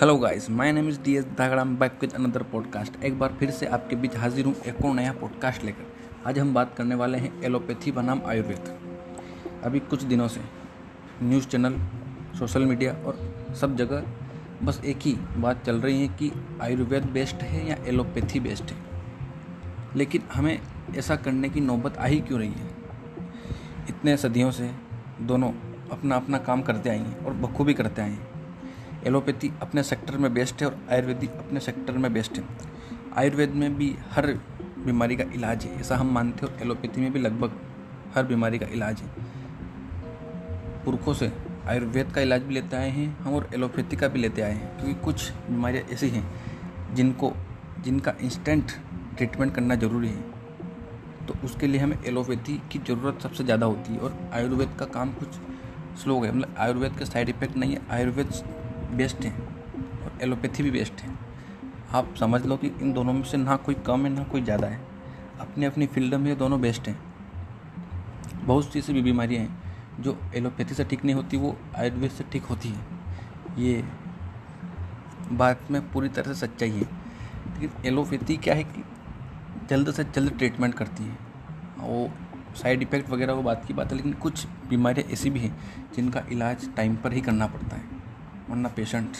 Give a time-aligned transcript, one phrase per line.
[0.00, 3.50] Hello guys my name is D S Dhagra back with another podcast एक बार फिर
[3.50, 5.84] से आपके बीच हाजिर हूँ एक और नया पॉडकास्ट लेकर।
[6.26, 8.78] आज हम बात करने वाले हैं एलोपैथी बनाम आयुर्वेद।
[9.64, 10.40] अभी कुछ दिनों से
[11.22, 11.76] न्यूज़ चैनल,
[12.38, 14.04] सोशल मीडिया और सब जगह
[14.62, 16.32] बस एक ही बात चल रही है कि
[16.62, 19.02] आयुर्वेद बेस्ट है या एलोपैथी बेस्ट है।
[19.96, 20.60] लेकिन हमें
[20.96, 22.70] ऐसा करने की नौबत आ ही क्यों रही है?
[23.88, 24.70] इतने सदियों से
[25.20, 25.52] दोनों
[25.92, 28.35] अपना अपना काम करते आई हैं और बखूबी करते आए हैं।
[29.06, 32.44] एलोपैथी अपने सेक्टर में बेस्ट है और आयुर्वेदिक अपने सेक्टर में बेस्ट है।
[33.16, 34.26] आयुर्वेद में भी हर
[34.78, 37.58] बीमारी का इलाज है, ऐसा हम मानते हैं, और एलोपैथी में भी लगभग
[38.14, 39.08] हर बीमारी का इलाज है।
[40.84, 41.30] पुरखों से
[41.68, 44.76] आयुर्वेद का इलाज भी लेते आए हैं, हम और एलोपैथी का भी लेते आए हैं,
[44.78, 46.24] क्योंकि कुछ बीमारियाँ ऐसी हैं
[46.94, 47.32] जिनको,
[47.80, 48.72] जिनका इंस्टेंट
[49.16, 50.34] ट्रीटमेंट करना ज़रूरी है।
[51.26, 55.12] तो उसके लिए हमें एलोपैथी की ज़रूरत सबसे ज़्यादा होती है, और आयुर्वेद का काम
[55.14, 55.40] कुछ
[56.02, 58.30] स्लो है मतलब आयुर्वेद के साइड इफ़ेक्ट नहीं है, आयुर्वेद
[58.92, 61.14] बेस्ट है और एलोपैथी भी बेस्ट है।
[61.94, 64.66] आप समझ लो कि इन दोनों में से ना कोई कम है, ना कोई ज़्यादा
[64.66, 64.80] है।
[65.40, 66.98] अपनी अपनी फ़ील्ड में ये दोनों बेस्ट हैं।
[68.44, 72.24] बहुत सी ऐसी भी बीमारियाँ हैं जो एलोपैथी से ठीक नहीं होती, वो आयुर्वेद से
[72.32, 72.84] ठीक होती है।
[73.58, 73.84] ये
[75.32, 78.84] बात में पूरी तरह से सच्चाई है। लेकिन एलोपैथी क्या है कि
[79.70, 81.18] जल्द से जल्द ट्रीटमेंट करती है।
[81.78, 82.08] वो
[82.56, 85.56] साइड इफ़ेक्ट वगैरह, वो बात की बात है, लेकिन कुछ बीमारियाँ ऐसी भी हैं
[85.96, 87.95] जिनका इलाज टाइम पर ही करना पड़ता है।
[88.50, 89.16] वरना पेशेंट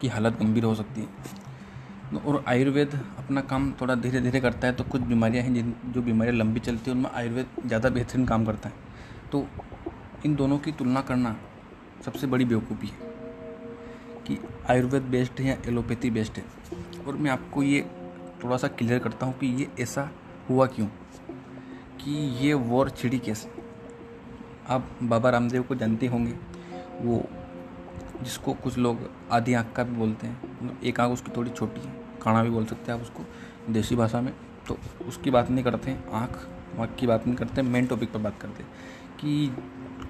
[0.00, 1.08] की हालत गंभीर हो सकती है।
[2.16, 6.02] और आयुर्वेद अपना काम थोड़ा धीरे धीरे करता है तो कुछ बीमारियाँ हैं जिन, जो
[6.02, 8.74] बीमारियाँ लंबी चलती हैं, उनमें आयुर्वेद ज़्यादा बेहतरीन काम करता है।
[9.32, 9.46] तो
[10.26, 11.36] इन दोनों की तुलना करना
[12.04, 13.12] सबसे बड़ी बेवकूफ़ी है
[14.26, 14.38] कि
[14.70, 16.44] आयुर्वेद बेस्ट है या एलोपैथी बेस्ट है।
[17.06, 17.80] और मैं आपको ये
[18.44, 20.08] थोड़ा सा क्लियर करता हूँ कि ये ऐसा
[20.48, 20.86] हुआ क्यों?
[21.96, 23.48] कि ये वॉर छिड़ी कैसे
[24.68, 26.32] आप बाबा रामदेव को जानते होंगे।
[27.00, 27.24] वो
[28.22, 28.98] जिसको कुछ लोग
[29.32, 32.50] आधी आँख का भी बोलते हैं मतलब एक आँख उसकी थोड़ी छोटी है, काना भी
[32.50, 33.24] बोल सकते हैं आप उसको,
[33.72, 34.32] देसी भाषा में
[34.68, 34.78] तो
[35.08, 36.46] उसकी बात नहीं करते हैं, आँख
[36.76, 38.70] वाँख की बात नहीं करते मेन टॉपिक पर बात करते हैं।
[39.20, 39.56] कि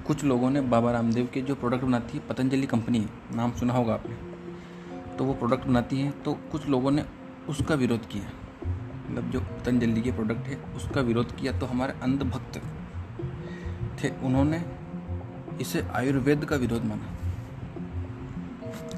[0.07, 3.73] कुछ लोगों ने बाबा रामदेव के जो प्रोडक्ट बनाती है, पतंजलि कंपनी है, नाम सुना
[3.73, 7.05] होगा आपने तो वो प्रोडक्ट बनाती है तो कुछ लोगों ने
[7.49, 8.31] उसका विरोध किया।
[9.11, 12.61] मतलब जो पतंजलि के प्रोडक्ट है, उसका विरोध किया तो हमारे अंधभक्त
[14.03, 14.59] थे, उन्होंने
[15.61, 17.13] इसे आयुर्वेद का विरोध माना।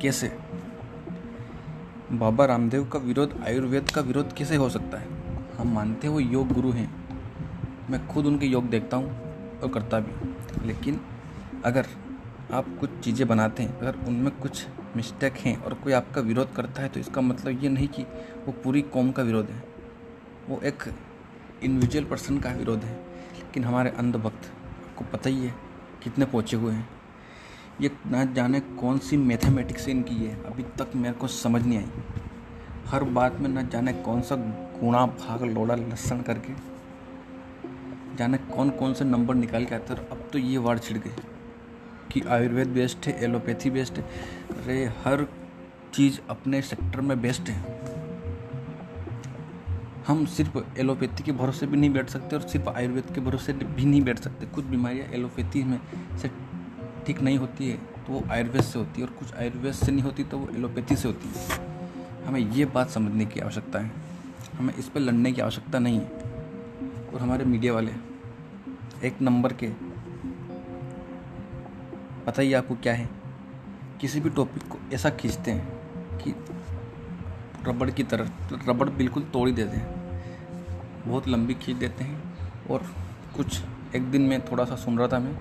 [0.02, 0.28] कैसे?
[2.12, 5.08] बाबा रामदेव का विरोध, आयुर्वेद का विरोध कैसे हो सकता है?
[5.58, 6.88] हम मानते हैं वो योग गुरु हैं।
[7.90, 9.10] मैं खुद उनके योग देखता हूँ
[9.60, 11.00] और करता भी लेकिन
[11.64, 11.86] अगर
[12.52, 16.82] आप कुछ चीज़ें बनाते हैं, अगर उनमें कुछ मिस्टेक हैं और कोई आपका विरोध करता
[16.82, 18.02] है तो इसका मतलब ये नहीं कि
[18.46, 19.62] वो पूरी कौम का विरोध है।
[20.48, 20.84] वो एक
[21.62, 22.94] इंडिविजुअल पर्सन का विरोध है।
[23.34, 24.52] लेकिन हमारे अंधभक्त,
[24.88, 25.65] आपको पता ही है
[26.06, 26.88] कितने पहुँचे हुए हैं।
[27.80, 31.86] ये ना जाने कौन सी मैथमेटिक्स इनकी है, अभी तक मेरे को समझ नहीं आई।
[32.86, 34.36] हर बात में ना जाने कौन सा
[34.80, 36.52] गुणा, भाग, लोड़ा लसन करके।
[38.16, 41.14] जाने कौन कौन से नंबर निकाल के आते अब तो ये वार्ड छिड़ गए
[42.12, 44.02] कि आयुर्वेद बेस्ट है, एलोपैथी बेस्ट है।
[44.64, 45.26] अरे, हर
[45.94, 47.95] चीज़ अपने सेक्टर में बेस्ट है।
[50.06, 53.84] हम सिर्फ़ एलोपैथी के भरोसे भी नहीं बैठ सकते और सिर्फ़ आयुर्वेद के भरोसे भी
[53.84, 55.80] नहीं बैठ सकते। कुछ बीमारियाँ एलोपैथी में
[56.18, 56.30] से
[57.06, 60.02] ठीक नहीं होती है तो वो आयुर्वेद से होती है और कुछ आयुर्वेद से नहीं
[60.02, 63.90] होती तो वो एलोपैथी से होती है। हमें ये बात समझने की आवश्यकता है।
[64.58, 66.06] हमें इस पर लड़ने की आवश्यकता नहीं है।
[67.14, 67.92] और हमारे मीडिया वाले,
[69.04, 69.68] एक नंबर के
[72.26, 73.08] पता ही आपको क्या है?
[74.00, 76.34] किसी भी टॉपिक को ऐसा खींचते हैं कि
[77.68, 78.30] रबड़ की तरह,
[78.68, 80.06] रबड़ बिल्कुल तोड़ ही देते हैं।
[81.06, 82.22] बहुत लंबी खींच देते हैं
[82.70, 82.82] और
[83.36, 83.60] कुछ,
[83.96, 85.38] एक दिन में थोड़ा सा सुन रहा था मैं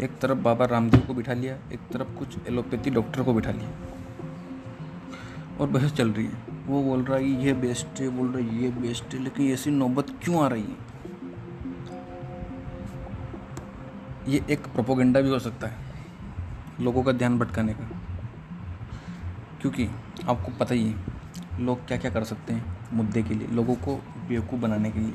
[0.00, 3.70] एक तरफ़ बाबा रामदेव को बिठा लिया, एक तरफ़ कुछ एलोपैथी डॉक्टर को बिठा लिया।
[5.60, 8.62] और बहस चल रही है। वो बोल रहा है, ये बेस्ट है, बोल रहा है,
[8.62, 10.94] ये बेस्ट है, लेकिन ऐसी नौबत क्यों आ रही है?
[14.28, 15.76] ये एक प्रोपोगंडा भी हो सकता है,
[16.80, 17.90] लोगों का ध्यान भटकाने का।
[19.60, 19.88] क्योंकि
[20.28, 21.13] आपको पता ही है
[21.58, 23.96] लोग क्या क्या कर सकते हैं मुद्दे के लिए, लोगों को
[24.28, 25.12] बेवकूफ़ बनाने के लिए।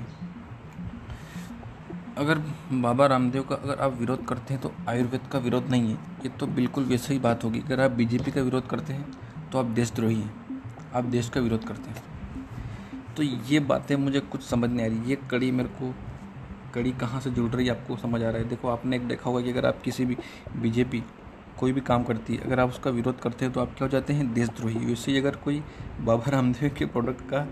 [2.18, 2.38] अगर
[2.74, 6.30] बाबा रामदेव का, अगर आप विरोध करते हैं तो आयुर्वेद का विरोध नहीं है, ये
[6.30, 9.65] तो बिल्कुल वैसे ही बात होगी। अगर आप बीजेपी का विरोध करते हैं तो आप
[9.65, 10.62] देशद्रोही हैं,
[10.94, 12.03] आप देश का विरोध करते हैं।
[13.18, 15.94] तो ये बातें मुझे कुछ समझ नहीं आ रही, ये कड़ी मेरे को,
[16.74, 18.47] कड़ी कहाँ से जुड़ रही है आपको समझ आ रहा है?
[18.50, 20.18] देखो, आपने एक देखा होगा कि अगर आप किसी भी
[20.56, 21.03] बीजेपी
[21.59, 23.91] कोई भी काम करती है, अगर आप उसका विरोध करते हैं तो आप क्या हो
[23.91, 24.33] जाते हैं?
[24.33, 25.63] देशद्रोही। वैसे ही अगर कोई
[26.01, 27.47] बाबा रामदेव के प्रोडक्ट का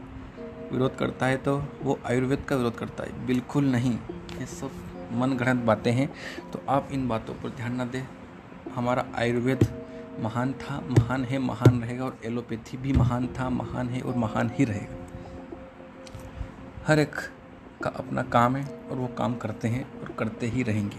[0.71, 3.93] विरोध करता है तो वो आयुर्वेद का विरोध करता है। बिल्कुल नहीं।
[4.39, 4.71] ये सब
[5.13, 6.09] मन गढ़ंत बातें हैं।
[6.51, 8.03] तो आप इन बातों पर ध्यान न दें।
[8.75, 9.67] हमारा आयुर्वेद
[10.19, 14.51] महान था, महान है, महान रहेगा और एलोपैथी भी महान था, महान है और महान
[14.53, 14.95] ही रहेगा।
[16.87, 17.15] हर एक
[17.83, 20.97] का अपना काम है और वो काम करते हैं और करते ही रहेंगे।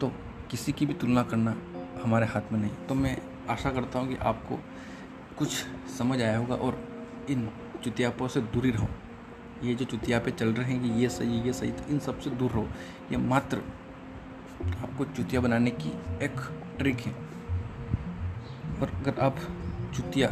[0.00, 0.12] तो
[0.50, 1.56] किसी की भी तुलना करना
[2.02, 3.16] हमारे हाथ में नहीं। तो मैं
[3.50, 4.58] आशा करता हूँ कि आपको
[5.38, 5.64] कुछ
[5.98, 6.88] समझ आया होगा और
[7.30, 7.48] इन
[7.84, 8.88] चुतियापों से दूरी रहो।
[9.64, 12.50] ये जो चुतियापे चल रहे हैं कि ये सही ये सही तो इन सबसे दूर
[12.50, 12.68] रहो।
[13.12, 13.62] ये मात्र
[14.82, 15.88] आपको चुतिया बनाने की
[16.22, 16.40] एक
[16.78, 17.12] ट्रिक है।
[18.82, 19.36] और अगर आप
[19.96, 20.28] चुतिया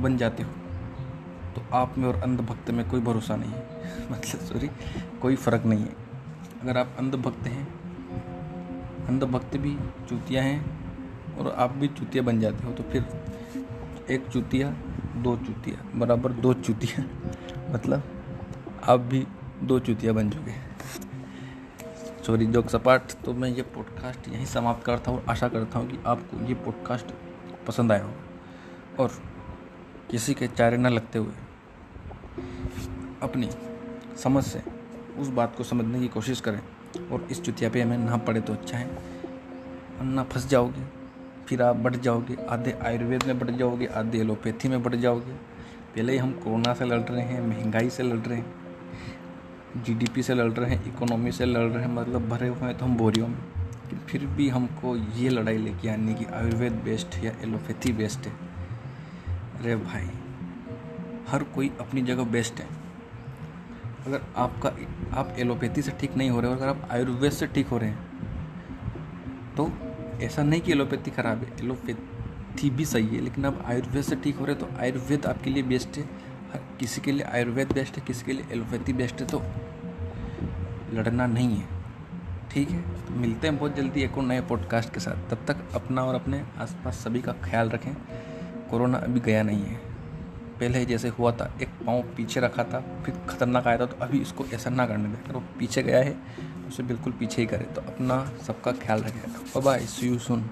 [0.00, 0.52] बन जाते हो
[1.54, 4.70] तो आप में और अंधभक्त में कोई भरोसा नहीं है। मतलब सॉरी
[5.22, 5.94] कोई फ़र्क नहीं है।
[6.62, 7.79] अगर आप अंधभक्त हैं
[9.06, 9.76] अंधभक्त भी
[10.08, 10.80] चुतिया हैं
[11.36, 13.06] और आप भी चुतिया बन जाते हो तो फिर
[14.10, 14.70] एक चुतिया,
[15.16, 17.04] दो चुतिया, बराबर दो चुतिया
[17.72, 18.02] मतलब
[18.84, 19.26] आप भी
[19.62, 20.70] दो चुतिया बन चुके
[22.24, 25.98] सॉरी जोक सपाट तो मैं ये पॉडकास्ट यहीं समाप्त करता हूँ आशा करता हूँ कि
[26.06, 27.06] आपको ये पॉडकास्ट
[27.66, 28.12] पसंद आया हो
[28.98, 29.10] और
[30.10, 31.32] किसी के चारे न लगते हुए
[33.22, 33.50] अपनी
[34.16, 34.62] समझ से
[35.18, 36.60] उस बात को समझने की कोशिश करें।
[37.12, 40.84] और इस चुतिया पे हमें ना पड़े तो अच्छा है। वरना फंस जाओगे,
[41.48, 45.32] फिर आप बढ़ जाओगे, आधे आयुर्वेद में बढ़ जाओगे, आधे एलोपैथी में बढ़ जाओगे।
[45.94, 50.34] पहले ही हम कोरोना से लड़ रहे हैं, महँगाई से लड़ रहे हैं जीडीपी से
[50.34, 53.28] लड़ रहे हैं, इकोनॉमी से लड़ रहे हैं मतलब भरे हुए हैं तो हम बोरियों
[53.28, 53.38] में।
[54.08, 58.32] फिर भी हमको ये लड़ाई लेके आनी कि आयुर्वेद बेस्ट या एलोपैथी बेस्ट है।
[59.60, 60.10] अरे भाई,
[61.28, 62.79] हर कोई अपनी जगह बेस्ट है।
[64.00, 64.68] अगर आपका,
[65.18, 67.90] आप एलोपैथी से ठीक नहीं हो रहे हो, अगर आप आयुर्वेद से ठीक हो रहे
[67.90, 69.70] हैं तो
[70.22, 74.36] ऐसा नहीं कि एलोपैथी खराब है। एलोपैथी भी सही है, लेकिन आप आयुर्वेद से ठीक
[74.36, 76.08] हो रहे हैं तो आयुर्वेद आपके लिए बेस्ट है।
[76.80, 79.42] किसी के लिए आयुर्वेद बेस्ट है, किसी के लिए एलोपैथी बेस्ट है तो
[80.92, 81.78] लड़ना नहीं है।
[82.50, 82.80] ठीक है?
[82.80, 86.14] तो मिलते हैं बहुत जल्दी एक और नए पॉडकास्ट के साथ। तब तक अपना और
[86.14, 87.94] अपने आसपास सभी का ख्याल रखें।
[88.70, 89.89] कोरोना अभी गया नहीं है।
[90.60, 94.18] पहले जैसे हुआ था, एक पाँव पीछे रखा था, फिर खतरनाक आया था तो अभी
[94.18, 96.16] इसको ऐसा ना करने दें। अगर वो पीछे गया है
[96.68, 100.48] उसे बिल्कुल पीछे ही करे। तो अपना सबका ख्याल रखेगा बाय सी यू सुन